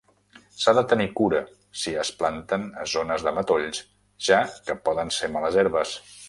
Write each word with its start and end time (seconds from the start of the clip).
S"ha 0.61 0.71
de 0.77 0.83
tenir 0.93 1.05
cura 1.19 1.41
si 1.81 1.93
es 2.03 2.11
planten 2.21 2.65
a 2.85 2.87
zones 2.95 3.27
de 3.29 3.35
matolls 3.37 3.83
ja 4.31 4.41
què 4.59 4.79
poden 4.91 5.15
ser 5.21 5.31
males 5.37 5.61
herbes. 5.65 5.95